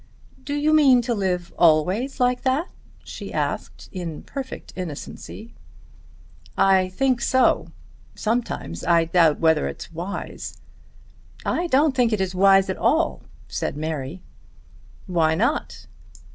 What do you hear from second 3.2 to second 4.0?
asked,